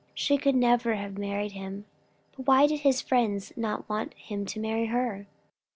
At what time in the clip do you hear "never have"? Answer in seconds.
0.55-1.19